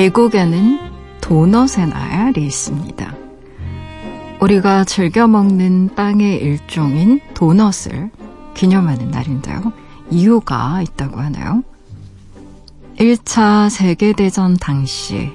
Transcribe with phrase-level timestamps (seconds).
[0.00, 0.78] 미국에는
[1.20, 3.14] 도넛의 날이 있습니다.
[4.40, 8.10] 우리가 즐겨 먹는 빵의 일종인 도넛을
[8.54, 9.74] 기념하는 날인데요.
[10.10, 11.62] 이유가 있다고 하나요?
[12.96, 15.32] 1차 세계대전 당시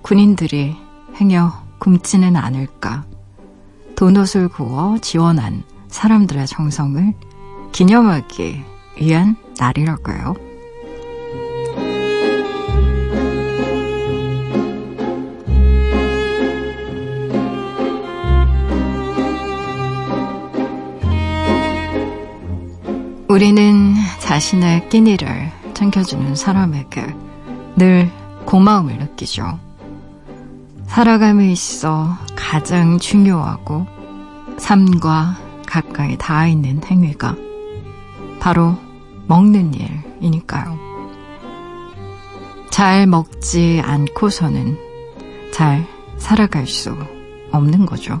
[0.00, 0.74] 군인들이
[1.16, 3.04] 행여 굶지는 않을까
[3.94, 7.12] 도넛을 구워 지원한 사람들의 정성을
[7.72, 8.64] 기념하기
[9.02, 10.47] 위한 날이라고요.
[23.38, 27.14] 우리는 자신의 끼니를 챙겨주는 사람에게
[27.76, 28.10] 늘
[28.44, 29.60] 고마움을 느끼죠.
[30.88, 33.86] 살아감에 있어 가장 중요하고
[34.56, 35.36] 삶과
[35.68, 37.36] 가까이 닿아 있는 행위가
[38.40, 38.76] 바로
[39.28, 39.72] 먹는
[40.20, 40.76] 일이니까요.
[42.70, 44.76] 잘 먹지 않고서는
[45.52, 45.86] 잘
[46.16, 46.92] 살아갈 수
[47.52, 48.20] 없는 거죠.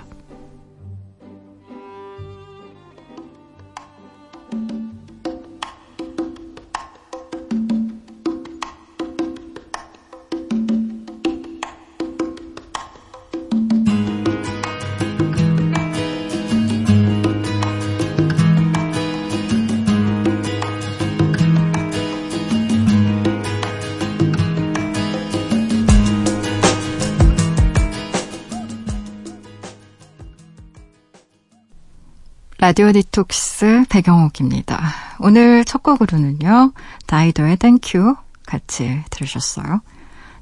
[32.71, 34.79] 라디오 디톡스 배경옥입니다.
[35.19, 36.71] 오늘 첫 곡으로는요,
[37.05, 38.15] 다이도의 Thank You
[38.45, 39.81] 같이 들으셨어요.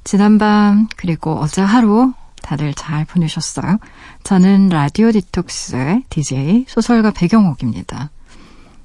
[0.03, 2.13] 지난밤 그리고 어제 하루
[2.43, 3.79] 다들 잘 보내셨어요?
[4.21, 8.11] 저는 라디오 디톡스의 DJ 소설가 배경옥입니다.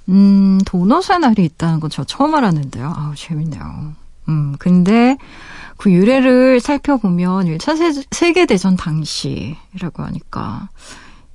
[0.08, 2.94] 음, 도넛의 날이 있다는 건 저 처음 알았는데요.
[2.96, 3.92] 아우, 재밌네요.
[4.30, 5.18] 음, 근데
[5.76, 10.70] 그 유래를 살펴보면 1차 세계대전 당시라고 하니까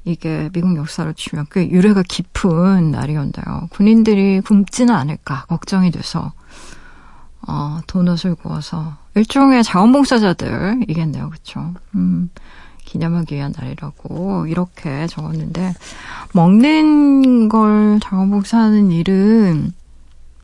[0.09, 3.67] 이게 미국 역사로 치면 꽤 유래가 깊은 날이었는데요.
[3.71, 6.33] 군인들이 굶지는 않을까 걱정이 돼서
[7.47, 11.29] 어, 도넛을 구워서 일종의 자원봉사자들이겠네요.
[11.29, 11.73] 그쵸?
[11.95, 12.29] 음,
[12.85, 15.73] 기념하기 위한 날이라고 이렇게 적었는데
[16.33, 19.73] 먹는 걸 자원봉사하는 일은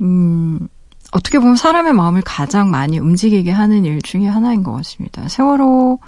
[0.02, 0.68] 음,
[1.12, 5.28] 어떻게 보면 사람의 마음을 가장 많이 움직이게 하는 일 중에 하나인 것 같습니다.
[5.28, 6.00] 세월호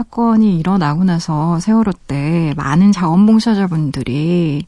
[0.00, 4.64] 사건이 일어나고 나서 세월호 때 많은 자원봉사자분들이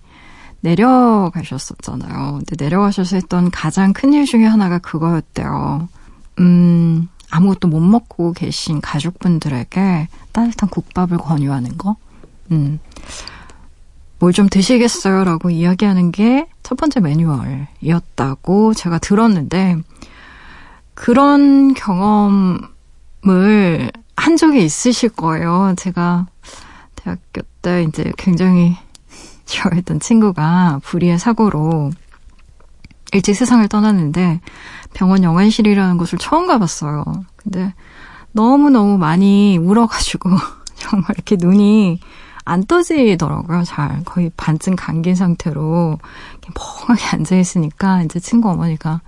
[0.61, 2.41] 내려가셨었잖아요.
[2.45, 5.89] 근데 내려가셔서 했던 가장 큰 일 중에 하나가 그거였대요.
[6.41, 11.97] 음, 아무것도 못 먹고 계신 가족분들에게 따뜻한 국밥을 권유하는 거.
[12.51, 12.79] 음,
[14.19, 15.25] 뭘 좀 드시겠어요?
[15.25, 19.79] 라고 이야기하는 게 첫 번째 매뉴얼이었다고 제가 들었는데,
[20.95, 22.71] 그런 경험을
[24.17, 25.75] 한 적이 있으실 거예요.
[25.77, 26.27] 제가
[26.97, 28.77] 대학교 때 이제 굉장히
[29.47, 31.91] 좋아했던 친구가 불의의 사고로
[33.13, 34.41] 일찍 세상을 떠났는데
[34.95, 37.05] 병원 영안실이라는 곳을 처음 가봤어요.
[37.37, 37.75] 근데
[38.33, 40.31] 너무너무 많이 울어가지고
[40.77, 42.01] 정말 이렇게 눈이
[42.45, 44.03] 안 떠지더라고요, 잘.
[44.05, 45.99] 거의 반쯤 감긴 상태로
[46.89, 49.01] 멍하게 앉아있으니까 이제 친구 어머니가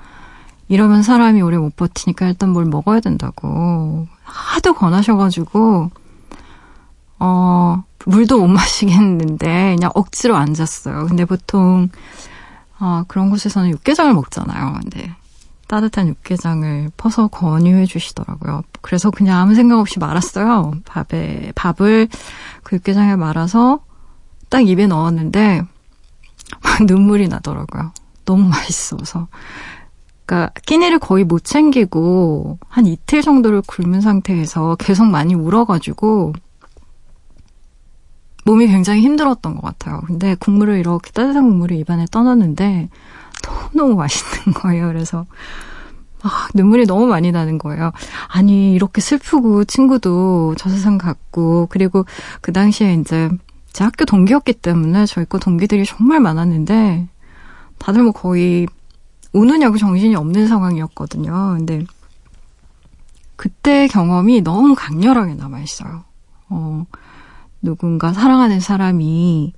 [0.69, 5.91] 이러면 사람이 오래 못 버티니까 일단 뭘 먹어야 된다고 하도 권하셔가지고
[7.20, 11.06] 어 물도 못 마시겠는데 그냥 억지로 앉았어요.
[11.06, 11.88] 근데 보통
[12.80, 14.74] 어, 그런 곳에서는 육개장을 먹잖아요.
[14.80, 15.14] 근데
[15.69, 18.62] 따뜻한 육개장을 퍼서 권유해 주시더라고요.
[18.83, 20.74] 그래서 그냥 아무 생각 없이 말았어요.
[20.84, 22.09] 밥에 밥을
[22.62, 23.80] 그 육개장에 말아서
[24.50, 25.62] 딱 입에 넣었는데
[26.62, 27.92] 막 눈물이 나더라고요.
[28.24, 29.28] 너무 맛있어서.
[30.26, 36.32] 그러니까 끼니를 거의 못 챙기고 한 이틀 정도를 굶은 상태에서 계속 많이 울어가지고
[38.47, 40.00] 몸이 굉장히 힘들었던 것 같아요.
[40.06, 42.88] 근데 국물을 이렇게 따뜻한 국물을 입안에 떠났는데
[43.44, 44.86] 너무너무 맛있는 거예요.
[44.88, 45.26] 그래서
[46.22, 47.92] 아, 눈물이 너무 많이 나는 거예요.
[48.28, 52.06] 아니, 이렇게 슬프고 친구도 저 세상 갔고, 그리고
[52.41, 53.28] 그 당시에 이제
[53.74, 57.09] 제 학교 동기였기 때문에 저희 거 동기들이 정말 많았는데,
[57.77, 58.66] 다들 뭐 거의
[59.34, 61.57] 우느냐고 정신이 없는 상황이었거든요.
[61.59, 61.84] 근데
[63.36, 66.04] 그때 경험이 너무 강렬하게 남아있어요.
[66.51, 66.86] 어,
[67.60, 69.53] 누군가 사랑하는 사람이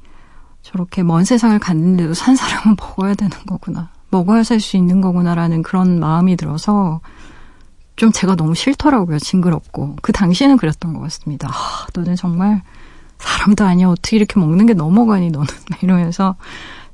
[0.63, 3.91] 저렇게 먼 세상을 갔는데도 산 사람은 먹어야 되는 거구나.
[4.11, 7.01] 먹어야 살 수 있는 거구나라는 그런 마음이 들어서
[7.97, 9.19] 좀 제가 너무 싫더라고요.
[9.19, 9.97] 징그럽고.
[10.03, 11.49] 그 당시에는 그랬던 것 같습니다.
[11.51, 12.63] 아, 너는 정말
[13.19, 13.89] 사람도 아니야.
[13.89, 15.47] 어떻게 이렇게 먹는 게 넘어가니, 너는.
[15.83, 16.37] 이러면서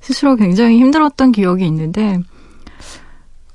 [0.00, 2.20] 스스로 굉장히 힘들었던 기억이 있는데,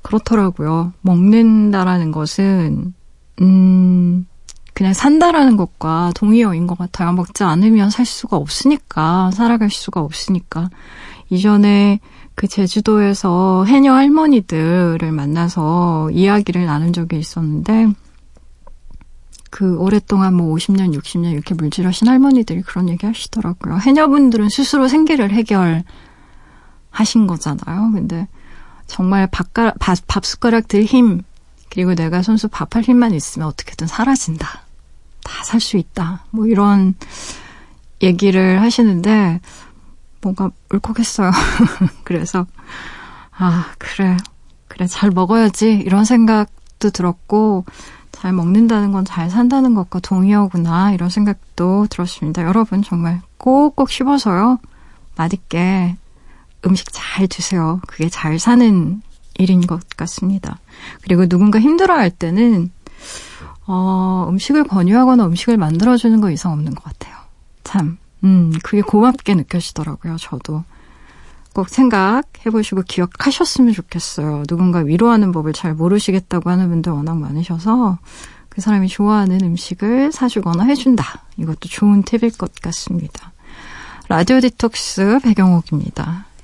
[0.02, 0.92] 그렇더라고요.
[1.02, 2.94] 먹는다라는 것은,
[3.40, 4.26] 음,
[4.74, 7.12] 그냥 산다라는 것과 동의어인 것 같아요.
[7.12, 10.70] 먹지 않으면 살 수가 없으니까, 살아갈 수가 없으니까.
[11.30, 12.00] 이전에
[12.34, 17.88] 그 제주도에서 해녀 할머니들을 만나서 이야기를 나눈 적이 있었는데,
[19.50, 23.78] 그 오랫동안 뭐 50년, 60년 이렇게 물질하신 할머니들이 그런 얘기 하시더라고요.
[23.78, 25.84] 해녀분들은 스스로 생계를 해결하신
[27.26, 27.90] 거잖아요.
[27.92, 28.28] 근데
[28.88, 31.22] 정말 밥가, 밥, 밥 숟가락 들 힘,
[31.70, 34.62] 그리고 내가 손수 밥할 힘만 있으면 어떻게든 사라진다.
[35.24, 36.24] 다 살 수 있다.
[36.30, 36.94] 뭐 이런
[38.02, 39.40] 얘기를 하시는데,
[40.22, 41.30] 뭔가 울컥했어요.
[42.04, 42.46] 그래서,
[43.36, 44.16] 아, 그래.
[44.68, 45.72] 그래, 잘 먹어야지.
[45.84, 47.64] 이런 생각도 들었고,
[48.10, 50.92] 잘 먹는다는 건 잘 산다는 것과 동의어구나.
[50.92, 52.42] 이런 생각도 들었습니다.
[52.42, 54.58] 여러분, 정말 꼭꼭 씹어서요.
[55.16, 55.96] 맛있게
[56.66, 57.80] 음식 잘 드세요.
[57.86, 59.02] 그게 잘 사는
[59.38, 60.58] 일인 것 같습니다.
[61.02, 62.70] 그리고 누군가 힘들어할 때는,
[63.66, 67.16] 어, 음식을 권유하거나 음식을 만들어주는 거 이상 없는 것 같아요.
[67.64, 67.98] 참.
[68.24, 70.64] 음, 그게 고맙게 느껴지더라고요, 저도.
[71.54, 74.44] 꼭 생각해보시고 기억하셨으면 좋겠어요.
[74.48, 77.98] 누군가 위로하는 법을 잘 모르시겠다고 하는 분들 워낙 많으셔서
[78.48, 81.24] 그 사람이 좋아하는 음식을 사주거나 해준다.
[81.36, 83.32] 이것도 좋은 팁일 것 같습니다.
[84.08, 86.27] 라디오 디톡스 배경옥입니다.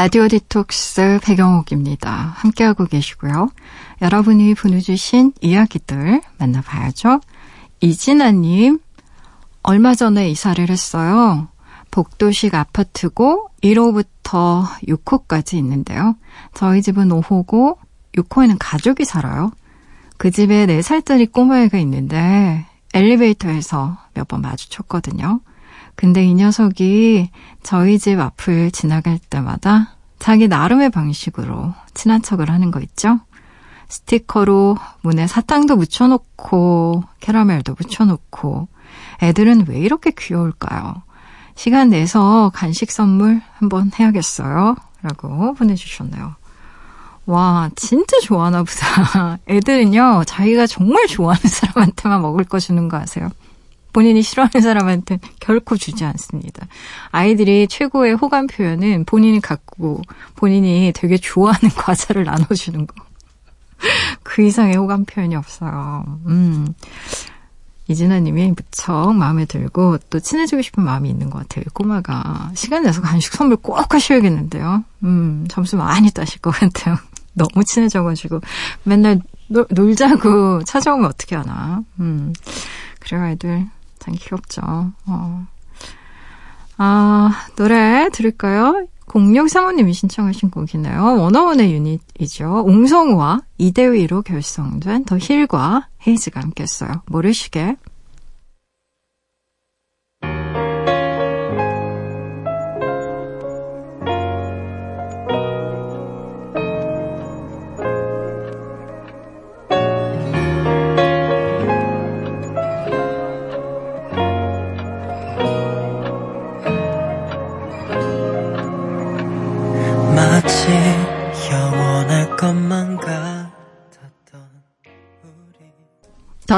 [0.00, 2.10] 라디오 디톡스 배경옥입니다.
[2.10, 3.50] 함께하고 계시고요.
[4.00, 7.20] 여러분이 보내주신 이야기들 만나봐야죠.
[7.82, 8.78] 이진아님,
[9.62, 11.48] 얼마 전에 이사를 했어요.
[11.90, 16.16] 복도식 아파트고 1호부터 6호까지 있는데요.
[16.54, 17.76] 저희 집은 5호고
[18.14, 19.50] 6호에는 가족이 살아요.
[20.16, 22.64] 그 집에 4살짜리 꼬마애가 있는데
[22.94, 25.40] 엘리베이터에서 몇 번 마주쳤거든요.
[26.00, 27.28] 근데 이 녀석이
[27.62, 33.20] 저희 집 앞을 지나갈 때마다 자기 나름의 방식으로 친한 척을 하는 거 있죠?
[33.90, 38.68] 스티커로 문에 사탕도 묻혀놓고 캐러멜도 묻혀놓고
[39.22, 41.02] 애들은 왜 이렇게 귀여울까요?
[41.54, 44.76] 시간 내서 간식 선물 한번 해야겠어요.
[45.02, 46.34] 라고 보내주셨네요.
[47.26, 49.38] 와, 진짜 좋아하나 보다.
[49.46, 53.28] 애들은요, 자기가 정말 좋아하는 사람한테만 먹을 거 주는 거 아세요?
[53.92, 56.66] 본인이 싫어하는 사람한테 결코 주지 않습니다.
[57.10, 60.02] 아이들이 최고의 호감 표현은 본인이 갖고
[60.36, 62.94] 본인이 되게 좋아하는 과자를 나눠주는 거.
[64.22, 66.04] 그 이상의 호감 표현이 없어요.
[66.26, 66.74] 음.
[67.88, 71.64] 이진아님이 무척 마음에 들고 또 친해지고 싶은 마음이 있는 것 같아요.
[71.74, 74.84] 꼬마가 시간 내서 간식 선물 꼭 하셔야겠는데요.
[75.02, 76.96] 음, 점수 많이 따실 것 같아요.
[77.32, 78.40] 너무 친해져가지고
[78.84, 81.82] 맨날 놀, 놀자고 찾아오면 어떻게 하나.
[81.98, 82.32] 음,
[83.00, 83.66] 그래요, 아이들.
[84.00, 84.60] 참 귀엽죠.
[85.06, 85.46] 어.
[86.78, 88.86] 아, 노래 들을까요?
[89.06, 91.02] 0635님이 신청하신 곡이네요.
[91.18, 92.62] 원어원의 유닛이죠.
[92.64, 97.02] 옹성우와 이대위로 결성된 더 힐과 헤이즈가 함께 했어요.
[97.06, 97.76] 모르시게.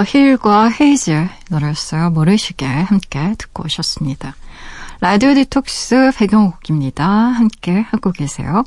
[0.03, 2.11] 더 힐과 헤이즐 노래였어요.
[2.11, 4.35] 모르시게 함께 듣고 오셨습니다.
[5.01, 7.07] 라디오 디톡스 배경옥입니다.
[7.07, 8.65] 함께 하고 계세요.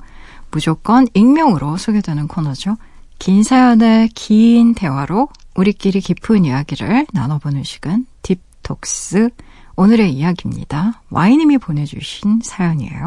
[0.49, 2.77] 무조건 익명으로 소개되는 코너죠.
[3.19, 9.29] 긴 사연의 긴 대화로 우리끼리 깊은 이야기를 나눠보는 시간 딥톡스
[9.75, 11.01] 오늘의 이야기입니다.
[11.09, 13.03] 와이님이 보내주신 사연이에요.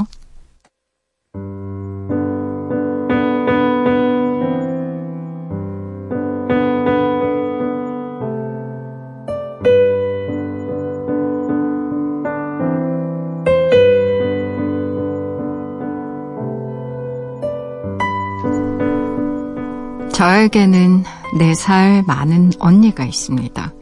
[20.18, 21.04] 저에게는
[21.38, 23.72] 4살 많은 언니가 있습니다.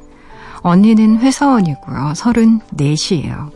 [0.61, 2.13] 언니는 회사원이고요.
[2.15, 3.51] 34이에요.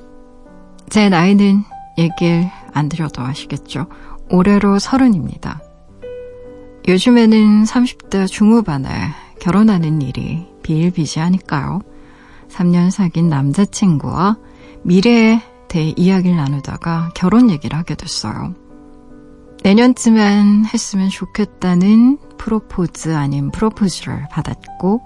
[0.88, 1.62] 제 나이는
[1.98, 3.86] 얘기를 안 드려도 아시겠죠?
[4.30, 5.60] 올해로 서른입니다.
[6.88, 8.88] 요즘에는 30대 중후반에
[9.40, 11.82] 결혼하는 일이 비일비재하니까요.
[12.48, 14.38] 3년 사귄 남자친구와
[14.84, 18.54] 미래에 대해 이야기를 나누다가 결혼 얘기를 하게 됐어요.
[19.62, 25.02] 내년쯤엔 했으면 좋겠다는 프로포즈 아닌 프로포즈를 받았고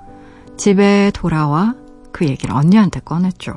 [0.57, 1.75] 집에 돌아와
[2.13, 3.53] 그 얘기를 언니한테 꺼냈죠.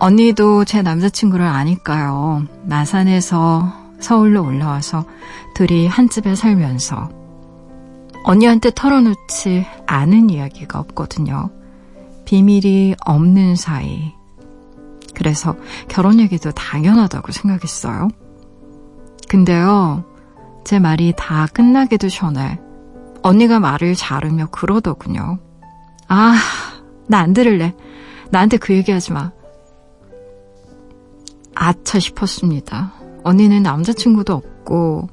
[0.00, 2.44] 언니도 제 남자친구를 아니까요.
[2.64, 5.04] 마산에서 서울로 올라와서
[5.54, 7.10] 둘이 한 집에 살면서
[8.24, 11.50] 언니한테 털어놓지 않은 이야기가 없거든요.
[12.24, 14.12] 비밀이 없는 사이.
[15.14, 15.56] 그래서
[15.88, 18.08] 결혼 얘기도 당연하다고 생각했어요.
[19.28, 20.04] 근데요,
[20.64, 22.58] 제 말이 다 끝나기도 전에
[23.22, 25.38] 언니가 말을 자르며 그러더군요.
[26.08, 26.34] 아,
[27.06, 27.74] 나 안 들을래.
[28.30, 29.32] 나한테 그 얘기 하지 마.
[31.54, 32.92] 아차 싶었습니다.
[33.24, 35.08] 언니는 남자친구도 없고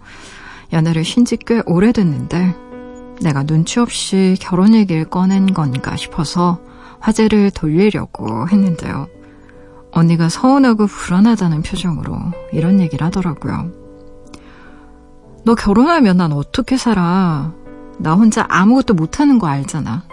[0.74, 2.56] 연애를 쉰 지 꽤 오래됐는데
[3.22, 6.60] 내가 눈치 없이 결혼 얘기를 꺼낸 건가 싶어서
[7.00, 9.08] 화제를 돌리려고 했는데요.
[9.92, 12.18] 언니가 서운하고 불안하다는 표정으로
[12.52, 13.72] 이런 얘기를 하더라고요.
[15.46, 17.54] 너 결혼하면 난 어떻게 살아?
[18.00, 20.04] 나 혼자 아무것도 못하는 거 알잖아.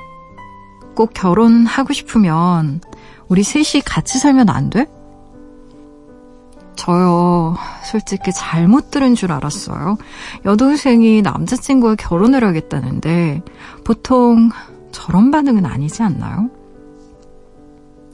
[0.95, 2.83] 꼭 결혼하고 싶으면
[3.29, 4.87] 우리 셋이 같이 살면 안 돼?
[6.77, 9.97] 저요, 솔직히 잘못 들은 줄 알았어요.
[10.45, 13.43] 여동생이 남자친구와 결혼을 하겠다는데,
[13.85, 14.51] 보통
[14.91, 16.51] 저런 반응은 아니지 않나요?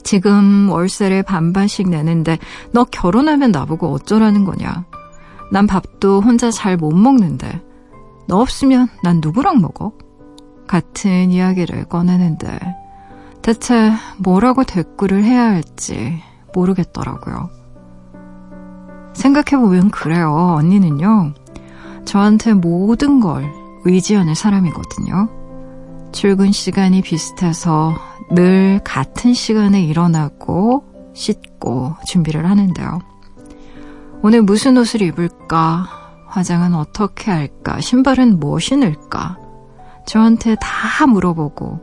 [0.04, 2.38] 지금 월세를 반반씩 내는데,
[2.72, 4.84] 너 결혼하면 나보고 어쩌라는 거냐?
[5.50, 7.60] 난 밥도 혼자 잘 못 먹는데,
[8.26, 9.92] 너 없으면 난 누구랑 먹어?
[10.66, 12.58] 같은 이야기를 꺼내는데,
[13.42, 16.20] 대체 뭐라고 대꾸를 해야 할지
[16.54, 17.48] 모르겠더라고요.
[19.14, 20.54] 생각해보면 그래요.
[20.58, 21.32] 언니는요.
[22.04, 23.50] 저한테 모든 걸
[23.84, 25.28] 의지하는 사람이거든요.
[26.12, 27.94] 출근 시간이 비슷해서
[28.30, 32.98] 늘 같은 시간에 일어나고 씻고 준비를 하는데요.
[34.20, 35.86] 오늘 무슨 옷을 입을까?
[36.26, 37.80] 화장은 어떻게 할까?
[37.80, 39.38] 신발은 뭐 신을까?
[40.06, 41.80] 저한테 다 물어보고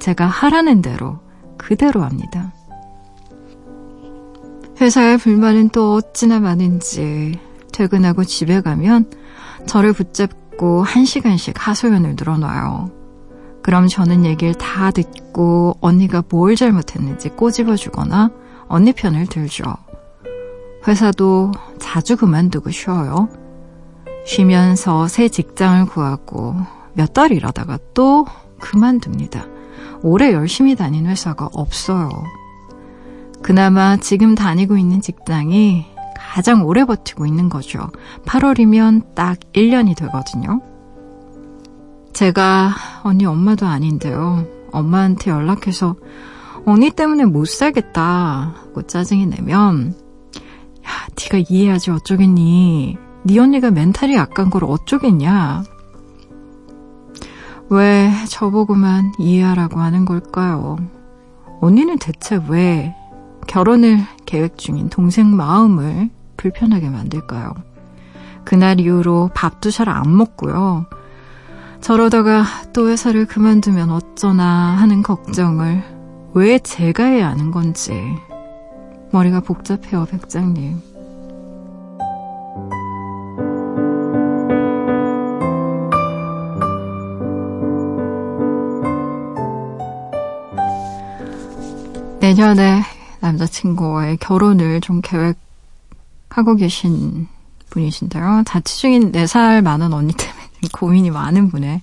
[0.00, 1.20] 제가 하라는 대로
[1.56, 2.52] 그대로 합니다.
[4.80, 7.38] 회사에 불만은 또 어찌나 많은지
[7.72, 9.10] 퇴근하고 집에 가면
[9.66, 12.90] 저를 붙잡고 한 시간씩 하소연을 늘어놔요.
[13.62, 18.30] 그럼 저는 얘기를 다 듣고 언니가 뭘 잘못했는지 꼬집어 주거나
[18.66, 19.76] 언니 편을 들죠.
[20.88, 23.28] 회사도 자주 그만두고 쉬어요.
[24.24, 26.56] 쉬면서 새 직장을 구하고
[26.94, 28.26] 몇 달 일하다가 또
[28.58, 29.44] 그만둡니다.
[30.02, 32.08] 오래 열심히 다닌 회사가 없어요.
[33.42, 37.90] 그나마 지금 다니고 있는 직장이 가장 오래 버티고 있는 거죠.
[38.24, 40.60] 8월이면 딱 1년이 되거든요.
[42.12, 42.70] 제가
[43.04, 44.44] 언니 엄마도 아닌데요.
[44.72, 45.96] 엄마한테 연락해서
[46.66, 50.07] 언니 때문에 못 살겠다고 짜증이 내면 야,
[51.20, 52.96] 네가 이해하지 어쩌겠니?
[53.24, 55.64] 네 언니가 멘탈이 약한 걸 어쩌겠냐?
[57.70, 60.76] 왜 저보고만 이해하라고 하는 걸까요?
[61.60, 62.94] 언니는 대체 왜
[63.46, 67.52] 결혼을 계획 중인 동생 마음을 불편하게 만들까요?
[68.44, 70.86] 그날 이후로 밥도 잘 안 먹고요.
[71.80, 75.82] 저러다가 또 회사를 그만두면 어쩌나 하는 걱정을
[76.34, 77.92] 왜 제가 해야 하는 건지
[79.10, 80.82] 머리가 복잡해요, 백장님.
[92.20, 92.82] 내년에
[93.20, 97.26] 남자친구와의 결혼을 좀 계획하고 계신
[97.70, 98.42] 분이신데요.
[98.44, 100.38] 자취 중인 4살 많은 언니 때문에
[100.72, 101.80] 고민이 많은 분의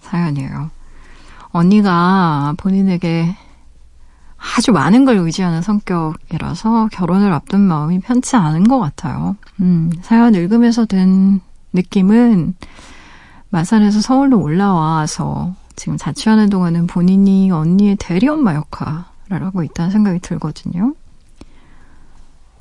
[0.00, 0.70] 사연이에요.
[1.52, 3.36] 언니가 본인에게
[4.40, 9.36] 아주 많은 걸 의지하는 성격이라서 결혼을 앞둔 마음이 편치 않은 것 같아요.
[9.60, 11.40] 음, 사연 읽으면서 든
[11.72, 12.54] 느낌은
[13.50, 20.94] 마산에서 서울로 올라와서 지금 자취하는 동안은 본인이 언니의 대리엄마 역할을 하고 있다는 생각이 들거든요.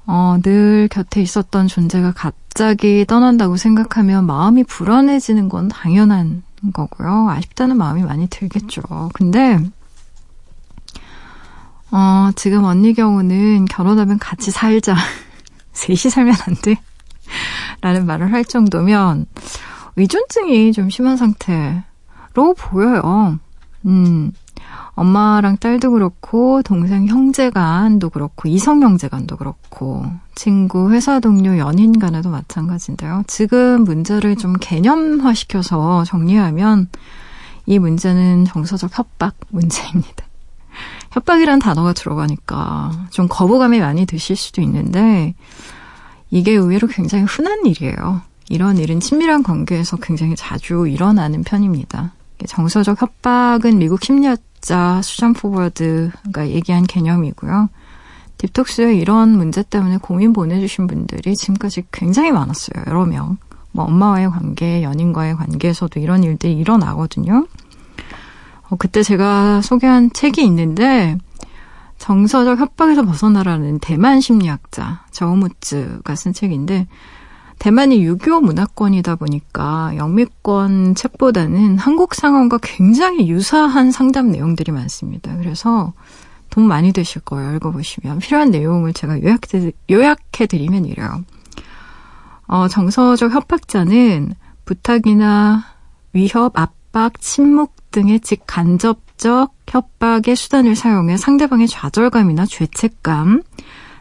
[0.05, 6.43] 어, 늘 곁에 있었던 존재가 갑자기 떠난다고 생각하면 마음이 불안해지는 건 당연한
[6.73, 7.29] 거고요.
[7.29, 8.81] 아쉽다는 마음이 많이 들겠죠.
[9.13, 9.59] 근데
[11.91, 14.95] 어, 지금 언니 경우는 결혼하면 같이 살자.
[15.73, 16.75] 셋이 살면 안 돼.
[17.81, 19.25] 라는 말을 할 정도면
[19.95, 23.39] 의존증이 좀 심한 상태로 보여요.
[23.85, 24.31] 음,
[24.93, 30.05] 엄마랑 딸도 그렇고, 동생 형제 간도 그렇고, 이성 형제 간도 그렇고,
[30.35, 33.23] 친구, 회사 동료, 연인 간에도 마찬가지인데요.
[33.25, 36.89] 지금 문제를 좀 개념화시켜서 정리하면
[37.65, 40.28] 이 문제는 정서적 협박 문제입니다.
[41.11, 45.33] 협박이란 단어가 들어가니까 좀 거부감이 많이 드실 수도 있는데
[46.29, 48.21] 이게 의외로 굉장히 흔한 일이에요.
[48.49, 52.13] 이런 일은 친밀한 관계에서 굉장히 자주 일어나는 편입니다.
[52.47, 57.69] 정서적 협박은 미국 심리학자 수잔 포워드가 얘기한 개념이고요.
[58.37, 62.83] 딥톡스에 이런 문제 때문에 고민 보내주신 분들이 지금까지 굉장히 많았어요.
[62.87, 63.37] 여러 명.
[63.71, 67.45] 뭐 엄마와의 관계, 연인과의 관계에서도 이런 일들이 일어나거든요.
[68.69, 71.17] 어, 그때 제가 소개한 책이 있는데
[71.97, 76.87] 정서적 협박에서 벗어나라는 대만 심리학자 저우무츠가 쓴 책인데
[77.59, 85.35] 대만이 유교 문화권이다 보니까 영미권 책보다는 한국 상황과 굉장히 유사한 상담 내용들이 많습니다.
[85.35, 85.93] 그래서
[86.49, 87.55] 돈 많이 드실 거예요.
[87.55, 88.19] 읽어보시면.
[88.19, 91.23] 필요한 내용을 제가 요약해, 요약해 드리면 이래요.
[92.47, 95.65] 어, 정서적 협박자는 부탁이나
[96.13, 103.43] 위협, 압박, 침묵 등의 직간접적 협박의 수단을 사용해 상대방의 좌절감이나 죄책감,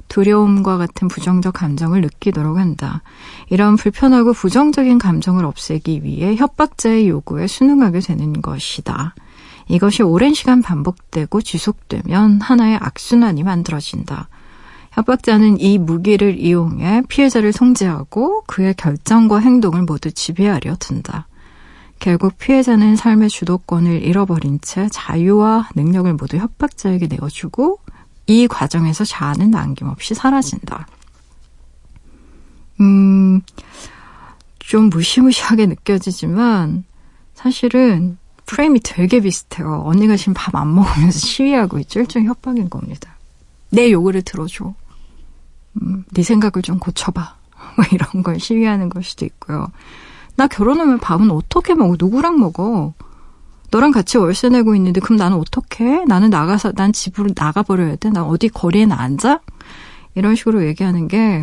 [0.08, 3.02] 두려움과 같은 부정적 감정을 느끼도록 한다.
[3.50, 9.14] 이런 불편하고 부정적인 감정을 없애기 위해 협박자의 요구에 순응하게 되는 것이다.
[9.68, 14.28] 이것이 오랜 시간 반복되고 지속되면 하나의 악순환이 만들어진다.
[14.92, 21.27] 협박자는 이 무기를 이용해 피해자를 통제하고 그의 결정과 행동을 모두 지배하려 든다.
[21.98, 27.80] 결국 피해자는 삶의 주도권을 잃어버린 채 자유와 능력을 모두 협박자에게 내어주고
[28.26, 30.86] 이 과정에서 자아는 남김없이 사라진다.
[32.80, 33.40] 음,
[34.58, 36.84] 좀 무시무시하게 느껴지지만
[37.34, 39.82] 사실은 프레임이 되게 비슷해요.
[39.84, 42.00] 언니가 지금 밥 안 먹으면서 시위하고 있죠.
[42.00, 43.16] 일종의 협박인 겁니다.
[43.70, 44.74] 내 요구를 들어줘.
[45.82, 47.36] 음, 네 생각을 좀 고쳐봐.
[47.76, 49.66] 뭐 이런 걸 시위하는 걸 수도 있고요.
[50.38, 51.96] 나 결혼하면 밥은 어떻게 먹어?
[51.98, 52.94] 누구랑 먹어?
[53.72, 56.04] 너랑 같이 월세 내고 있는데 그럼 나는 어떻게?
[56.04, 58.10] 나는 나가서 난 집으로 나가 버려야 돼?
[58.10, 59.40] 나 어디 거리에 앉아?
[60.14, 61.42] 이런 식으로 얘기하는 게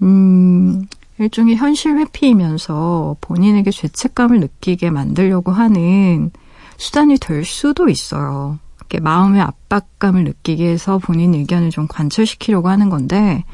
[0.00, 0.86] 음,
[1.18, 6.30] 일종의 현실 회피이면서 본인에게 죄책감을 느끼게 만들려고 하는
[6.78, 8.58] 수단이 될 수도 있어요.
[8.98, 13.44] 마음의 압박감을 느끼게 해서 본인 의견을 좀 관철시키려고 하는 건데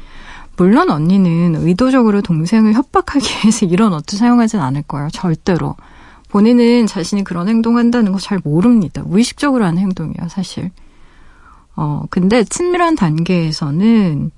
[0.55, 5.09] 물론 언니는 의도적으로 동생을 협박하기 위해서 이런 어투 사용하진 않을 거예요.
[5.11, 5.75] 절대로.
[6.29, 9.03] 본인은 자신이 그런 행동한다는 거 잘 모릅니다.
[9.05, 10.71] 무의식적으로 하는 행동이에요, 사실.
[11.75, 14.31] 어, 근데 친밀한 단계에서는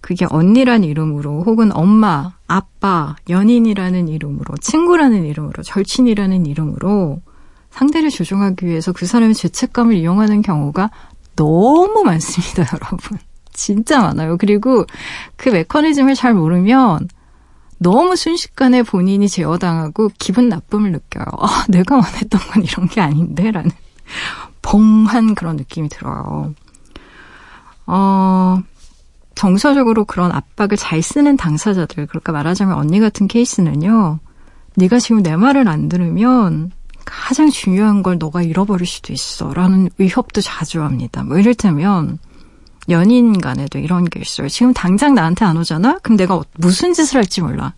[0.00, 7.20] 그게 언니란 이름으로 혹은 엄마, 아빠, 연인이라는 이름으로, 친구라는 이름으로, 절친이라는 이름으로
[7.70, 10.90] 상대를 조종하기 위해서 그 사람의 죄책감을 이용하는 경우가
[11.36, 13.18] 너무 많습니다, 여러분.
[13.52, 14.36] 진짜 많아요.
[14.38, 14.84] 그리고
[15.36, 17.08] 그 메커니즘을 잘 모르면
[17.78, 21.24] 너무 순식간에 본인이 제어당하고 기분 나쁨을 느껴요.
[21.38, 23.50] 아, 내가 원했던 건 이런 게 아닌데?
[23.50, 23.70] 라는
[24.62, 26.54] 벙한 그런 느낌이 들어요.
[27.86, 28.62] 어,
[29.34, 34.20] 정서적으로 그런 압박을 잘 쓰는 당사자들, 그러니까 말하자면 언니 같은 케이스는요,
[34.76, 36.70] 네가 지금 내 말을 안 들으면
[37.04, 39.52] 가장 중요한 걸 너가 잃어버릴 수도 있어.
[39.52, 41.24] 라는 위협도 자주 합니다.
[41.24, 42.18] 뭐 이를테면,
[42.88, 44.48] 연인 간에도 이런 게 있어요.
[44.48, 45.98] 지금 당장 나한테 안 오잖아?
[46.02, 47.74] 그럼 내가 무슨 짓을 할지 몰라.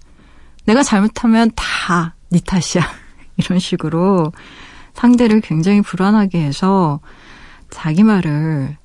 [0.65, 2.83] 내가 잘못하면 다 네 탓이야.
[3.39, 4.33] 이런 식으로
[4.95, 7.01] 상대를 굉장히 불안하게 해서
[7.71, 8.77] 자기 말을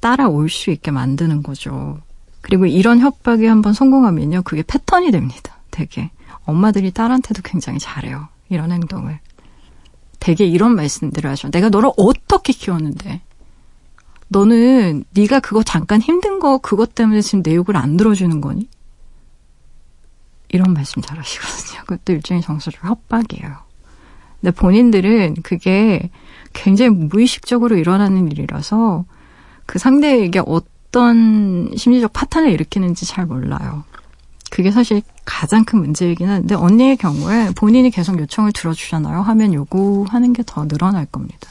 [0.00, 1.98] 따라올 수 있게 만드는 거죠.
[2.40, 4.42] 그리고 이런 협박이 한번 성공하면요.
[4.42, 5.58] 그게 패턴이 됩니다.
[5.70, 6.10] 되게.
[6.44, 8.28] 엄마들이 딸한테도 굉장히 잘해요.
[8.48, 9.18] 이런 행동을.
[10.20, 11.50] 되게 이런 말씀들을 하죠.
[11.50, 13.22] 내가 너를 어떻게 키웠는데.
[14.34, 18.68] 너는 네가 그거 잠깐 힘든 거 그것 때문에 지금 내 욕을 안 들어주는 거니?
[20.48, 21.80] 이런 말씀 잘 하시거든요.
[21.82, 23.56] 그것도 일종의 정서적 협박이에요.
[24.40, 26.10] 근데 본인들은 그게
[26.52, 29.04] 굉장히 무의식적으로 일어나는 일이라서
[29.66, 33.84] 그 상대에게 어떤 심리적 파탄을 일으키는지 잘 몰라요.
[34.50, 39.22] 그게 사실 가장 큰 문제이긴 한데 언니의 경우에 본인이 계속 요청을 들어주잖아요.
[39.22, 41.48] 하면 요구하는 게 더 늘어날 겁니다.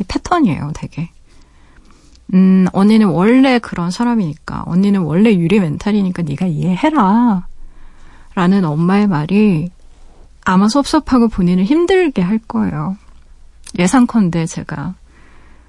[0.00, 1.10] 이 패턴이에요, 되게.
[2.34, 7.46] 음, 언니는 원래 그런 사람이니까, 언니는 원래 유리 멘탈이니까 네가 이해해라.
[8.34, 9.70] 라는 엄마의 말이
[10.44, 12.96] 아마 섭섭하고 본인을 힘들게 할 거예요.
[13.78, 14.94] 예상컨대 제가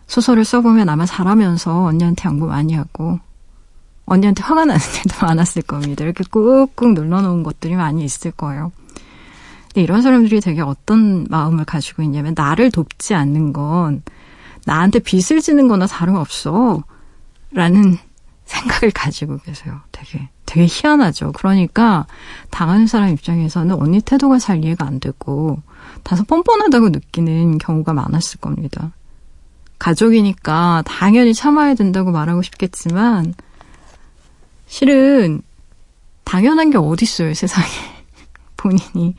[0.07, 3.19] 소설을 써보면 아마 잘하면서 언니한테 양보 많이 하고
[4.05, 6.03] 언니한테 화가 나는 일도 많았을 겁니다.
[6.03, 8.71] 이렇게 꾹꾹 눌러놓은 것들이 많이 있을 거예요.
[9.67, 14.03] 근데 이런 사람들이 되게 어떤 마음을 가지고 있냐면 나를 돕지 않는 건
[14.65, 16.83] 나한테 빚을 지는 거나 다름없어.
[17.51, 17.97] 라는
[18.45, 19.81] 생각을 가지고 계세요.
[19.91, 21.31] 되게, 되게 희한하죠.
[21.33, 22.05] 그러니까
[22.49, 25.61] 당하는 사람 입장에서는 언니 태도가 잘 이해가 안 되고
[26.03, 28.91] 다소 뻔뻔하다고 느끼는 경우가 많았을 겁니다.
[29.79, 33.33] 가족이니까 당연히 참아야 된다고 말하고 싶겠지만
[34.67, 35.41] 실은
[36.23, 37.67] 당연한 게 어딨어요, 세상에.
[38.57, 39.15] 본인이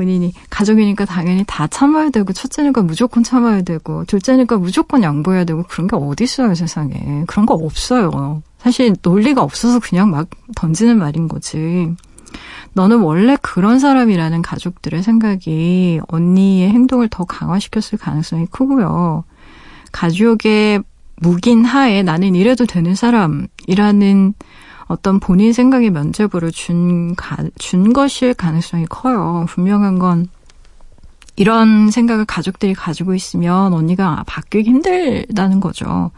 [0.00, 5.88] 본인이 가족이니까 당연히 다 참아야 되고 첫째니까 무조건 참아야 되고 둘째니까 무조건 양보해야 되고 그런
[5.88, 7.24] 게 어디 있어요 세상에.
[7.26, 8.42] 그런 거 없어요.
[8.56, 11.94] 사실 논리가 없어서 그냥 막 던지는 말인 거지.
[12.72, 19.24] 너는 원래 그런 사람이라는 가족들의 생각이 언니의 행동을 더 강화시켰을 가능성이 크고요.
[19.92, 20.82] 가족의
[21.16, 24.32] 묵인 하에 나는 이래도 되는 사람이라는
[24.90, 29.46] 어떤 본인 생각의 면죄부를 준, 가, 준 것일 가능성이 커요.
[29.48, 30.26] 분명한 건
[31.36, 36.10] 이런 생각을 가족들이 가지고 있으면 언니가 바뀌기 힘들다는 거죠.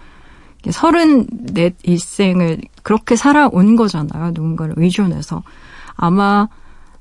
[0.70, 4.30] 서른 넷 일생을 그렇게 살아온 거잖아요.
[4.32, 5.42] 누군가를 의존해서.
[5.94, 6.48] 아마,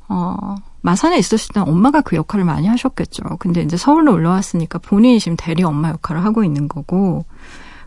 [0.09, 3.37] 어, 마산에 있었을 땐 엄마가 그 역할을 많이 하셨겠죠.
[3.39, 7.23] 근데 이제 서울로 올라왔으니까 본인이 지금 대리 엄마 역할을 하고 있는 거고,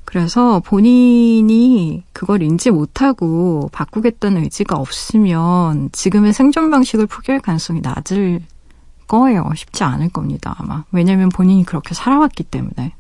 [0.05, 8.43] 그래서 본인이 그걸 인지 못하고 바꾸겠다는 의지가 없으면 지금의 생존 방식을 포기할 가능성이 낮을
[9.09, 9.51] 거예요.
[9.55, 10.85] 쉽지 않을 겁니다, 아마.
[10.93, 12.95] 왜냐면 본인이 그렇게 살아왔기 때문에.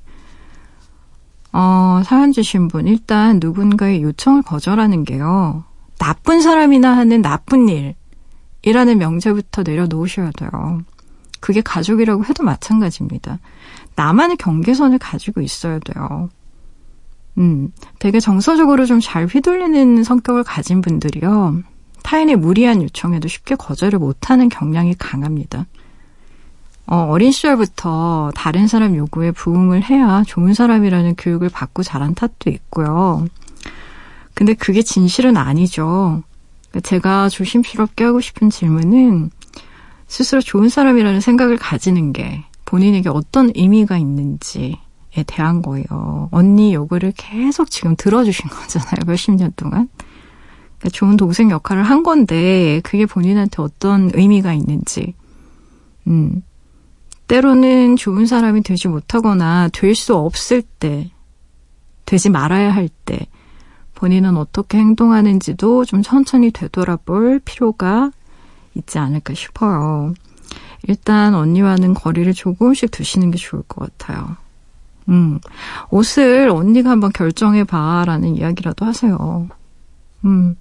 [1.52, 5.64] 어, 사연 주신 분, 일단 누군가의 요청을 거절하는 게요.
[5.98, 7.94] 나쁜 사람이나 하는 나쁜 일
[8.62, 10.82] 이라는 명제부터 내려놓으셔야 돼요.
[11.40, 13.38] 그게 가족이라고 해도 마찬가지입니다.
[13.96, 16.28] 나만의 경계선을 가지고 있어야 돼요.
[17.38, 21.62] 음, 되게 정서적으로 좀 잘 휘둘리는 성격을 가진 분들이요.
[22.02, 25.66] 타인의 무리한 요청에도 쉽게 거절을 못하는 경향이 강합니다.
[26.86, 33.26] 어, 어린 시절부터 다른 사람 요구에 부응을 해야 좋은 사람이라는 교육을 받고 자란 탓도 있고요.
[34.34, 36.22] 근데 그게 진실은 아니죠.
[36.82, 39.30] 제가 조심스럽게 하고 싶은 질문은
[40.06, 44.83] 스스로 좋은 사람이라는 생각을 가지는 게 본인에게 어떤 의미가 있는지 에
[45.22, 46.29] 대한 거예요.
[46.33, 49.07] 언니 요구를 계속 지금 들어주신 거잖아요.
[49.07, 49.88] 몇십 년 동안.
[50.79, 55.14] 그러니까 좋은 동생 역할을 한 건데 그게 본인한테 어떤 의미가 있는지.
[56.09, 56.42] 음.
[57.27, 61.11] 때로는 좋은 사람이 되지 못하거나 될 수 없을 때,
[62.05, 63.27] 되지 말아야 할 때,
[63.94, 68.11] 본인은 어떻게 행동하는지도 좀 천천히 되돌아볼 필요가
[68.74, 70.12] 있지 않을까 싶어요.
[70.87, 74.37] 일단 언니와는 거리를 조금씩 두시는 게 좋을 것 같아요.
[75.08, 75.38] 음,
[75.90, 79.48] 옷을 언니가 한번 결정해봐 라는 이야기라도 하세요.
[80.24, 80.56] 음,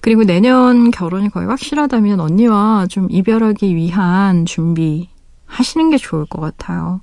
[0.00, 5.08] 그리고 내년 결혼이 거의 확실하다면 언니와 좀 이별하기 위한 준비
[5.46, 7.00] 하시는 게 좋을 것 같아요.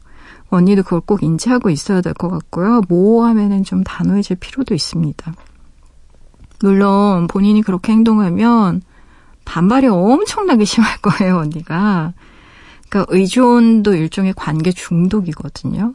[0.50, 2.82] 언니도 그걸 꼭 인지하고 있어야 될 것 같고요.
[2.88, 5.34] 모호하면은 좀 단호해질 필요도 있습니다.
[6.62, 8.82] 물론 본인이 그렇게 행동하면
[9.43, 12.13] 반발이 엄청나게 심할 거예요, 언니가.
[12.89, 15.93] 그러니까 의존도 일종의 관계 중독이거든요.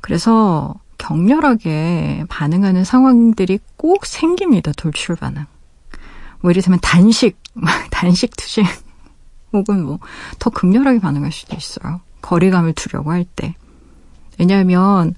[0.00, 4.72] 그래서 격렬하게 반응하는 상황들이 꼭 생깁니다.
[4.72, 5.46] 돌출 반응.
[6.40, 7.38] 뭐 이를테면 단식,
[7.90, 8.64] 단식 투식
[9.52, 12.00] 혹은 뭐더 극렬하게 반응할 수도 있어요.
[12.22, 13.54] 거리감을 두려고 할 때.
[14.38, 15.14] 왜냐하면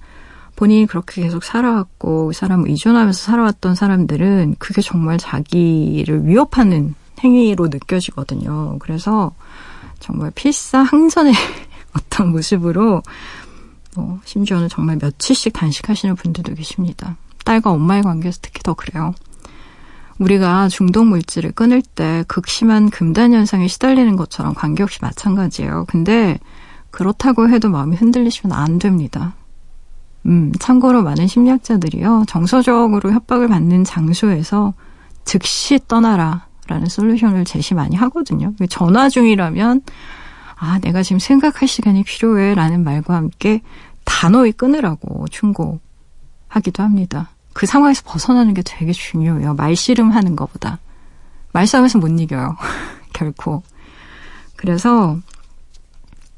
[0.57, 8.79] 본인이 그렇게 계속 살아왔고 그 사람을 의존하면서 살아왔던 사람들은 그게 정말 자기를 위협하는 행위로 느껴지거든요.
[8.81, 9.33] 그래서
[10.01, 11.33] 정말 필사 항전의
[11.97, 13.03] 어떤 모습으로
[13.96, 17.16] 뭐 심지어는 정말 며칠씩 단식하시는 분들도 계십니다.
[17.44, 19.14] 딸과 엄마의 관계에서 특히 더 그래요.
[20.18, 25.87] 우리가 중독 물질을 끊을 때 극심한 금단 현상에 시달리는 것처럼 관계 역시 마찬가지예요.
[25.88, 26.38] 근데
[26.90, 29.35] 그렇다고 해도 마음이 흔들리시면 안 됩니다.
[30.26, 34.74] 음, 참고로 많은 심리학자들이요, 정서적으로 협박을 받는 장소에서
[35.24, 38.55] 즉시 떠나라 라는 솔루션을 제시 많이 하거든요.
[38.68, 39.83] 전화 중이라면
[40.64, 43.62] 아, 내가 지금 생각할 시간이 필요해 라는 말과 함께
[44.05, 47.31] 단호히 끊으라고 충고하기도 합니다.
[47.53, 49.55] 그 상황에서 벗어나는 게 되게 중요해요.
[49.55, 50.79] 말씨름 하는 것보다.
[51.53, 52.57] 말싸움에서 못 이겨요.
[53.12, 53.64] 결코.
[54.55, 55.18] 그래서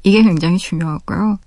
[0.01, 1.37] 이게 굉장히 중요하고요.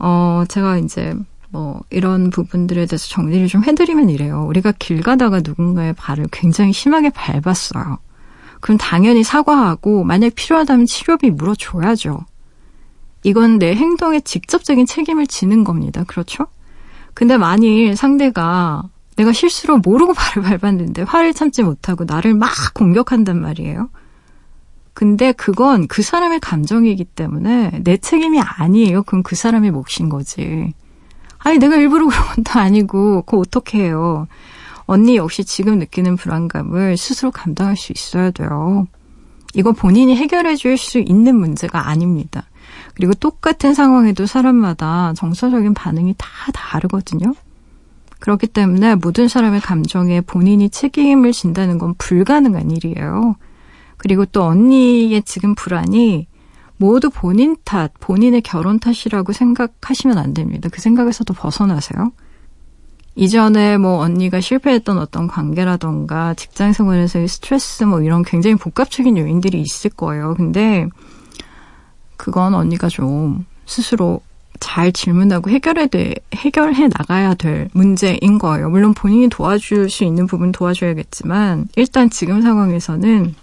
[0.00, 1.14] 어, 제가 이제
[1.50, 4.44] 뭐 이런 부분들에 대해서 정리를 좀 해드리면 이래요.
[4.48, 7.98] 우리가 길 가다가 누군가의 발을 굉장히 심하게 밟았어요.
[8.60, 12.24] 그럼 당연히 사과하고 만약 필요하다면 치료비 물어줘야죠.
[13.22, 16.04] 이건 내 행동에 직접적인 책임을 지는 겁니다.
[16.06, 16.46] 그렇죠?
[17.14, 18.84] 근데 만일 상대가
[19.16, 23.90] 내가 실수로 모르고 발을 밟았는데 화를 참지 못하고 나를 막 공격한단 말이에요.
[24.94, 29.04] 근데 그건 그 사람의 감정이기 때문에 내 책임이 아니에요.
[29.04, 30.74] 그럼 그 사람의 몫인 거지.
[31.38, 34.26] 아니, 내가 일부러 그런 것도 아니고, 그거 어떻게 해요.
[34.88, 38.88] 언니 역시 지금 느끼는 불안감을 스스로 감당할 수 있어야 돼요.
[39.54, 42.44] 이건 본인이 해결해 줄 수 있는 문제가 아닙니다.
[42.94, 47.34] 그리고 똑같은 상황에도 사람마다 정서적인 반응이 다 다르거든요.
[48.18, 53.36] 그렇기 때문에 모든 사람의 감정에 본인이 책임을 진다는 건 불가능한 일이에요.
[53.98, 56.26] 그리고 또 언니의 지금 불안이
[56.78, 60.70] 모두 본인 탓, 본인의 결혼 탓이라고 생각하시면 안 됩니다.
[60.72, 62.10] 그 생각에서도 벗어나세요.
[63.18, 69.90] 이전에 뭐 언니가 실패했던 어떤 관계라던가 직장 생활에서의 스트레스 뭐 이런 굉장히 복합적인 요인들이 있을
[69.90, 70.34] 거예요.
[70.36, 70.86] 근데
[72.16, 74.20] 그건 언니가 좀 스스로
[74.60, 78.70] 잘 질문하고 해결해 돼, 해결해 나가야 될 문제인 거예요.
[78.70, 83.34] 물론 본인이 도와줄 수 있는 부분 도와줘야겠지만 일단 지금 상황에서는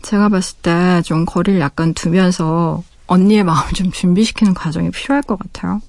[0.00, 5.82] 제가 봤을 때 좀 거리를 약간 두면서 언니의 마음을 좀 준비시키는 과정이 필요할 것 같아요.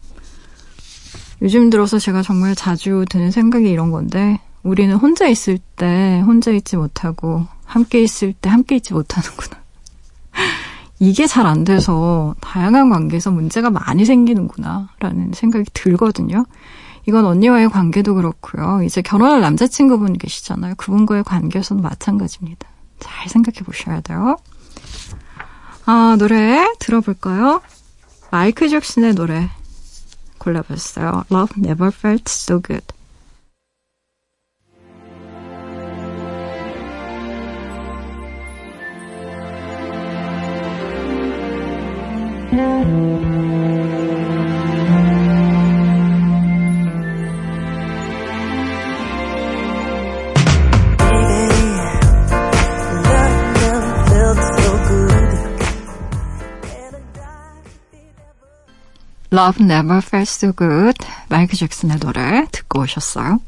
[1.43, 6.77] 요즘 들어서 제가 정말 자주 드는 생각이 이런 건데 우리는 혼자 있을 때 혼자 있지
[6.77, 9.62] 못하고 함께 있을 때 함께 있지 못하는구나.
[10.99, 16.45] 이게 잘 안 돼서 다양한 관계에서 문제가 많이 생기는구나라는 생각이 들거든요.
[17.06, 18.82] 이건 언니와의 관계도 그렇고요.
[18.84, 20.75] 이제 결혼할 남자친구분 계시잖아요.
[20.77, 22.69] 그분과의 관계에서도 마찬가지입니다.
[22.99, 24.38] 잘 생각해 보셔야 돼요.
[25.86, 27.62] 아, 노래 들어볼까요?
[28.32, 29.49] 마이클 잭슨의 노래
[30.38, 31.25] 골라봤어요.
[31.31, 32.85] Love never felt so good.
[59.34, 63.39] Love Never Felt So Good 마이클 잭슨의 노래 듣고 오셨어요.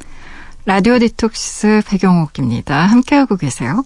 [0.65, 2.75] 라디오 디톡스 배경옥입니다.
[2.75, 3.85] 함께하고 계세요.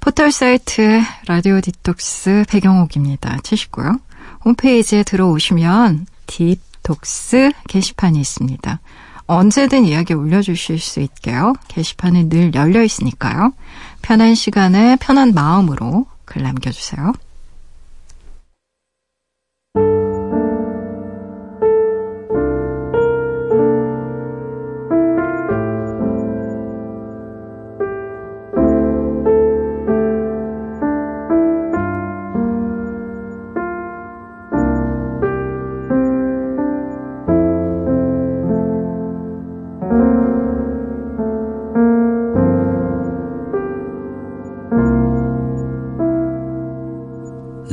[0.00, 3.36] 포털 사이트 라디오 디톡스 배경옥입니다.
[3.42, 4.00] 치시고요.
[4.46, 8.80] 홈페이지에 들어오시면 딥톡스 게시판이 있습니다.
[9.26, 11.52] 언제든 이야기 올려주실 수 있게요.
[11.68, 13.52] 게시판은 늘 열려 있으니까요.
[14.00, 17.12] 편한 시간에 편한 마음으로 글 남겨주세요.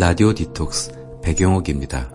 [0.07, 2.09] 라디오 디톡스 배경옥입니다.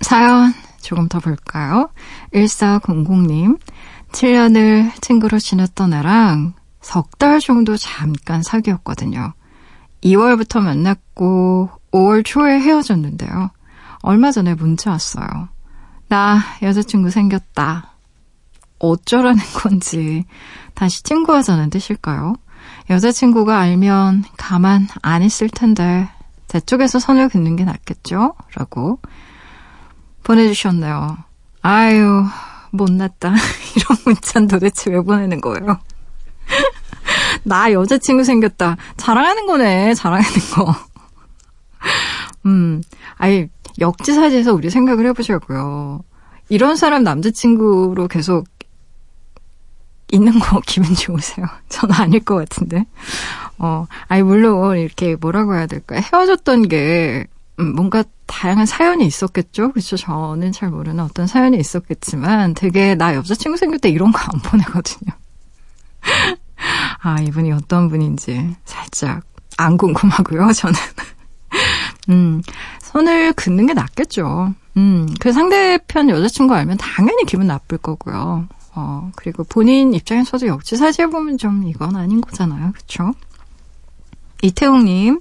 [0.00, 1.90] 사연 조금 더 볼까요?
[2.34, 3.60] 1400님,
[4.10, 9.32] 7년을 친구로 지냈던 애랑 석 달 정도 잠깐 사귀었거든요.
[10.02, 13.50] 2월부터 만났고 5월 초에 헤어졌는데요.
[14.02, 15.50] 얼마 전에 문자 왔어요.
[16.08, 17.92] 나 여자친구 생겼다.
[18.80, 20.24] 어쩌라는 건지
[20.74, 22.34] 다시 친구하자는 뜻일까요?
[22.90, 26.08] 여자친구가 알면 가만 안 있을 텐데
[26.48, 28.34] 제 쪽에서 선을 긋는 게 낫겠죠?
[28.56, 28.98] 라고
[30.24, 31.16] 보내주셨네요.
[31.62, 32.24] 아유
[32.72, 33.30] 못났다.
[33.76, 35.78] 이런 문자는 도대체 왜 보내는 거예요?
[37.44, 38.76] 나 여자친구 생겼다.
[38.96, 39.94] 자랑하는 거네.
[39.94, 40.74] 자랑하는 거.
[42.46, 42.82] 음,
[43.16, 43.46] 아니
[43.78, 46.02] 역지사지해서 우리 생각을 해보자고요.
[46.48, 48.48] 이런 사람 남자친구로 계속
[50.12, 51.46] 있는 거 기분 좋으세요?
[51.68, 52.84] 전 아닐 것 같은데.
[53.58, 55.96] 어, 아니, 물론, 이렇게 뭐라고 해야 될까.
[55.96, 57.26] 헤어졌던 게,
[57.58, 59.72] 음, 뭔가 다양한 사연이 있었겠죠?
[59.72, 59.96] 그렇죠?
[59.96, 65.12] 저는 잘 모르는 어떤 사연이 있었겠지만 되게 나 여자친구 생길 때 이런 거 안 보내거든요.
[67.02, 69.22] 아, 이분이 어떤 분인지 살짝
[69.56, 70.74] 안 궁금하고요, 저는.
[72.10, 72.42] 음,
[72.80, 74.54] 손을 긋는 게 낫겠죠.
[74.76, 78.46] 음, 그 상대편 여자친구 알면 당연히 기분 나쁠 거고요.
[78.74, 82.72] 어, 그리고 본인 입장에서도 역지 사지해 보면 좀 이건 아닌 거잖아요.
[82.72, 83.12] 그쵸?
[84.42, 85.20] 이태웅님,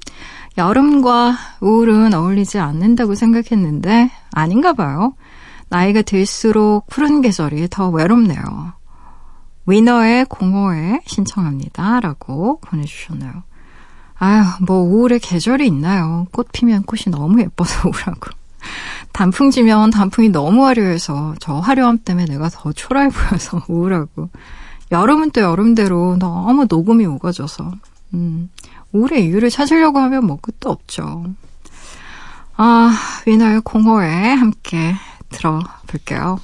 [0.58, 5.14] 여름과 우울은 어울리지 않는다고 생각했는데 아닌가 봐요.
[5.70, 8.74] 나이가 들수록 푸른 계절이 더 외롭네요.
[9.66, 12.00] 위너의 공허에 신청합니다.
[12.00, 13.44] 라고 보내주셨네요.
[14.16, 16.26] 아유, 뭐 우울의 계절이 있나요?
[16.32, 18.32] 꽃 피면 꽃이 너무 예뻐서 우울하고.
[19.12, 24.30] 단풍 지면 단풍이 너무 화려해서 저 화려함 때문에 내가 더 초라해 보여서 우울하고.
[24.91, 27.72] 여름은 또 여름대로 너무 녹음이 오가져서.
[28.13, 28.50] 음,
[28.91, 31.26] 우울의 이유를 찾으려고 하면 뭐 끝도 없죠.
[32.56, 32.91] 아,
[33.26, 34.95] 위너의 공허에 함께
[35.30, 36.39] 들어볼게요.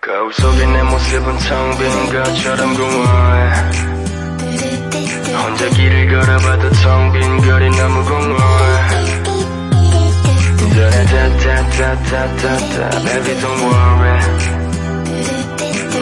[0.00, 3.93] 거울 속에 내 모습은 텅빈 것처럼 공허해
[5.34, 8.74] 혼자 길을 걸어봐도 텅 빈 거리 너무 공허해.
[13.04, 14.20] baby don't worry.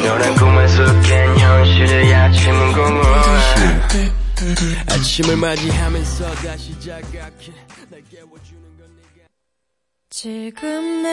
[0.05, 4.11] 너란 꿈에 속엔 현실의 아침은 공허해.
[4.89, 7.53] 아침을 맞이하면서 다시 자각해.
[7.91, 9.29] 날 깨워주는 건 네가
[10.11, 11.09] 지금 내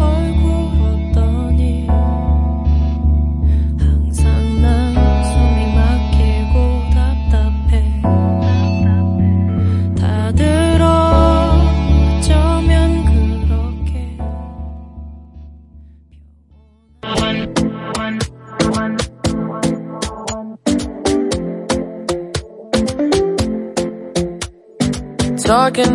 [0.00, 0.41] 얼굴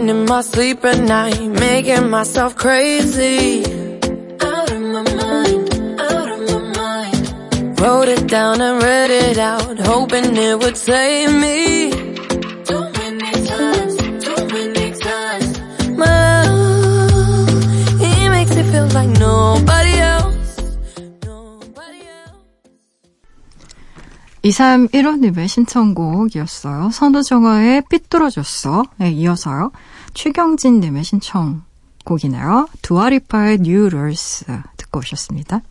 [0.08, 3.60] Talking in my sleep at night, making myself crazy.
[4.40, 5.68] Out of my mind,
[6.00, 7.80] out of my mind.
[7.82, 11.92] Wrote it down and read it out, hoping it would save me.
[12.64, 15.60] Too many times, too many times.
[15.98, 20.56] My love, he makes it feel like nobody else.
[21.26, 22.48] Nobody else.
[24.44, 26.92] 2315님의 신청곡이었어요.
[26.92, 28.84] 선우정아의 삐뚤어졌어.
[28.98, 29.72] 네, 이어서요.
[30.18, 32.68] 최경진님의 신청곡이네요.
[32.82, 35.62] 두아리파의 뉴 럴스 듣고 오셨습니다.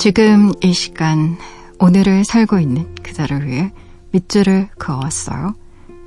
[0.00, 1.36] 지금 이 시간
[1.78, 3.70] 오늘을 살고 있는 그대를 위해
[4.12, 5.54] 밑줄을 그어왔어요.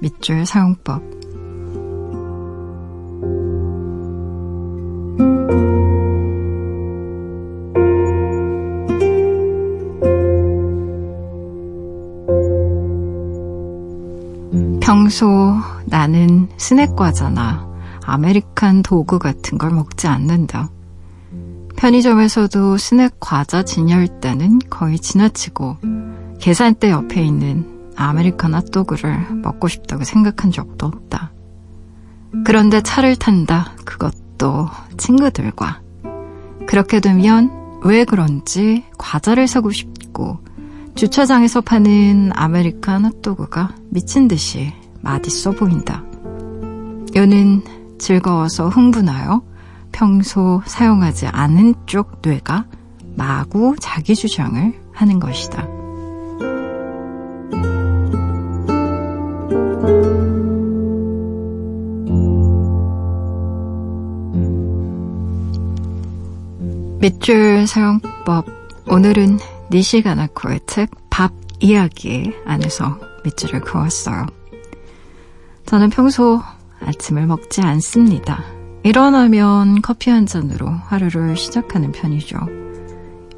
[0.01, 1.03] 밑줄 사용법.
[14.81, 15.53] 평소
[15.85, 17.71] 나는 스낵 과자나
[18.03, 20.71] American dog 같은 걸 먹지 않는다.
[21.83, 25.79] 편의점에서도 스낵 과자 진열대는 거의 지나치고
[26.39, 31.33] 계산대 옆에 있는 American 핫도그를 먹고 싶다고 생각한 적도 없다.
[32.45, 33.73] 그런데 차를 탄다.
[33.83, 35.81] 그것도 친구들과.
[36.67, 37.51] 그렇게 되면
[37.83, 40.39] 왜 그런지 과자를 사고 싶고
[40.95, 46.01] 주차장에서 파는 American 핫도그가 미친 듯이 맛있어 보인다.
[47.13, 47.61] 요는
[47.99, 49.52] 즐거워서 흥분하여
[49.93, 52.65] 평소 사용하지 않은 쪽 뇌가
[53.15, 55.65] 마구 자기 주장을 하는 것이다.
[66.99, 68.45] 밑줄 사용법
[68.87, 69.37] 오늘은
[69.71, 74.25] 니시가 나 코의 책밥 이야기 안에서 밑줄을 그었어요.
[75.65, 76.41] 저는 평소
[76.81, 78.52] 아침을 먹지 않습니다.
[78.83, 82.37] 일어나면 커피 한 잔으로 하루를 시작하는 편이죠.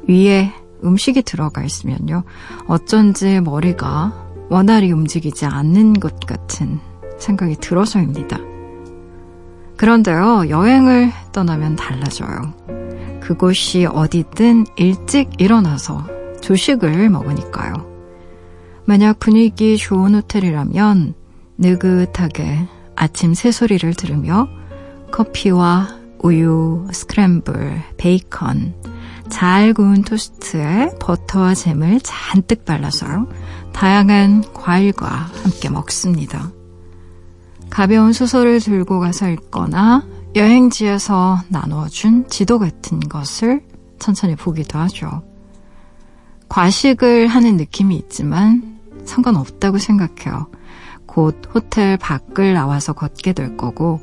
[0.08, 0.52] 위에
[0.84, 2.24] 음식이 들어가 있으면요.
[2.66, 4.12] 어쩐지 머리가
[4.48, 6.80] 원활히 움직이지 않는 것 같은
[7.18, 8.38] 생각이 들어서입니다.
[9.76, 12.54] 그런데요, 여행을 떠나면 달라져요.
[13.20, 16.06] 그곳이 어디든 일찍 일어나서
[16.40, 17.74] 조식을 먹으니까요.
[18.84, 21.14] 만약 분위기 좋은 호텔이라면
[21.58, 24.48] 느긋하게 아침 새소리를 들으며
[25.16, 25.88] 커피와
[26.18, 28.74] 우유, 스크램블, 베이컨,
[29.30, 33.26] 잘 구운 토스트에 버터와 잼을 잔뜩 발라서
[33.72, 36.52] 다양한 과일과 함께 먹습니다.
[37.70, 43.64] 가벼운 소설을 들고 가서 읽거나 여행지에서 나눠준 지도 같은 것을
[43.98, 45.22] 천천히 보기도 하죠.
[46.50, 50.48] 과식을 하는 느낌이 있지만 상관없다고 생각해요.
[51.06, 54.02] 곧 호텔 밖을 나와서 걷게 될 거고,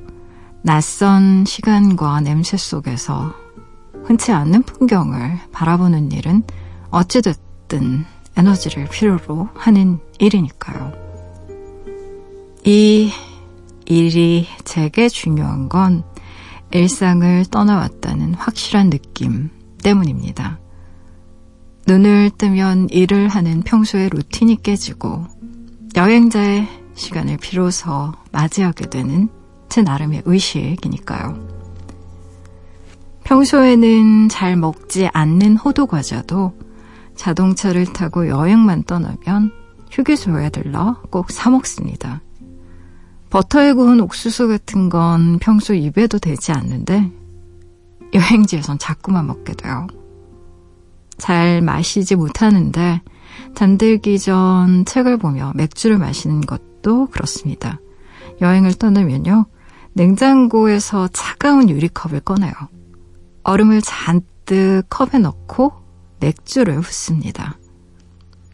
[0.66, 3.34] 낯선 시간과 냄새 속에서
[4.06, 6.44] 흔치 않는 풍경을 바라보는 일은
[6.90, 8.06] 어찌됐든
[8.38, 10.94] 에너지를 필요로 하는 일이니까요.
[12.64, 13.12] 이
[13.86, 16.04] 일이 제게 중요한 건
[16.72, 19.50] 일상을 떠나왔다는 확실한 느낌
[19.84, 20.60] 때문입니다.
[21.88, 25.28] 눈을 뜨면 일을 하는 평소의 루틴이 깨지고
[25.94, 29.28] 여행자의 시간을 비로소 맞이하게 되는
[29.74, 31.48] 제 나름의 의식이니까요.
[33.24, 36.54] 평소에는 잘 먹지 않는 호두 과자도
[37.16, 39.52] 자동차를 타고 여행만 떠나면
[39.90, 42.22] 휴게소에 들러 꼭 사 먹습니다.
[43.32, 47.10] 버터에 구운 옥수수 같은 건 평소 입에도 되지 않는데
[48.14, 49.88] 여행지에선 자꾸만 먹게 돼요.
[51.18, 53.02] 잘 마시지 못하는데
[53.56, 57.80] 잠들기 전 책을 보며 맥주를 마시는 것도 그렇습니다.
[58.40, 59.48] 여행을 떠나면요.
[59.94, 62.54] 냉장고에서 차가운 유리컵을 꺼내요.
[63.44, 65.74] 얼음을 잔뜩 컵에 넣고
[66.20, 67.58] 맥주를 붓습니다.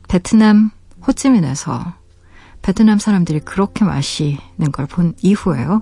[0.08, 0.72] 베트남
[1.06, 1.94] 호찌민에서
[2.62, 5.82] 베트남 사람들이 그렇게 마시는 걸 본 이후에요.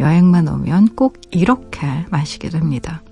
[0.00, 3.02] 여행만 오면 꼭 이렇게 마시게 됩니다.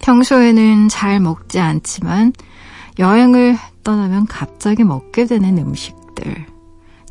[0.00, 2.32] 평소에는 잘 먹지 않지만
[2.98, 6.46] 여행을 떠나면 갑자기 먹게 되는 음식들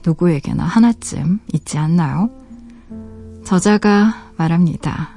[0.06, 2.30] 누구에게나 하나쯤 있지 않나요?
[3.44, 5.10] 저자가 말합니다.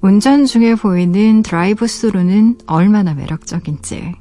[0.00, 4.14] 운전 중에 보이는 드라이브 스루는 얼마나 매력적인지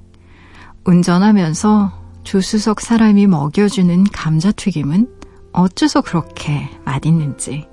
[0.85, 5.07] 운전하면서 조수석 사람이 먹여주는 감자튀김은
[5.51, 7.67] 어째서 그렇게 맛있는지.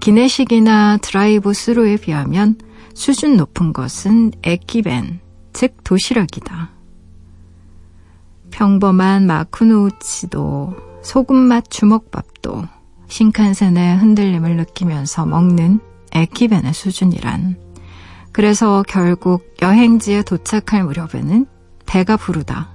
[0.00, 2.56] 기내식이나 드라이브 스루에 비하면
[2.94, 5.20] 수준 높은 것은 에키벤,
[5.52, 6.70] 즉 도시락이다.
[8.50, 12.77] 평범한 마쿠노우치도 소금맛 주먹밥도
[13.08, 15.80] 신칸센의 흔들림을 느끼면서 먹는
[16.12, 17.56] 에키벤의 수준이란.
[18.32, 21.46] 그래서 결국 여행지에 도착할 무렵에는
[21.86, 22.70] 배가 부르다.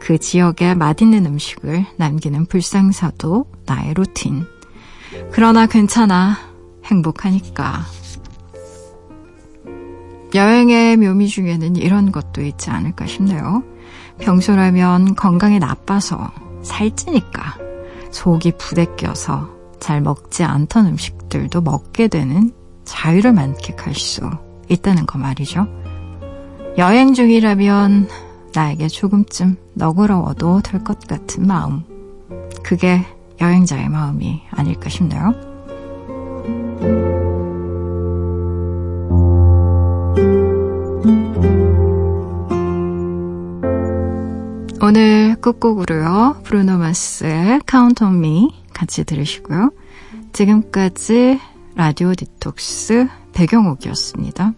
[0.00, 4.44] 그 지역의 맛있는 음식을 남기는 불상사도 나의 루틴.
[5.32, 6.36] 그러나 괜찮아.
[6.84, 7.84] 행복하니까.
[10.34, 13.62] 여행의 묘미 중에는 이런 것도 있지 않을까 싶네요.
[14.20, 16.30] 평소라면 건강에 나빠서
[16.62, 17.67] 살찌니까
[18.10, 19.48] 속이 부대껴서
[19.80, 22.52] 잘 먹지 않던 음식들도 먹게 되는
[22.84, 24.28] 자유를 만끽할 수
[24.68, 25.66] 있다는 거 말이죠.
[26.78, 28.08] 여행 중이라면
[28.54, 31.82] 나에게 조금쯤 너그러워도 될 것 같은 마음.
[32.62, 33.04] 그게
[33.40, 35.32] 여행자의 마음이 아닐까 싶네요.
[44.88, 46.40] 오늘 끝곡으로요.
[46.44, 49.70] 브루노 마스의 Count on Me 같이 들으시고요.
[50.32, 51.38] 지금까지
[51.74, 54.54] 라디오 디톡스 배경옥이었습니다.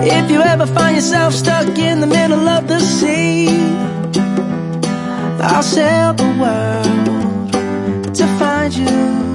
[0.00, 3.48] If you ever find yourself stuck in the middle of the sea,
[5.42, 7.52] I'll sail the world
[8.14, 9.25] to find you.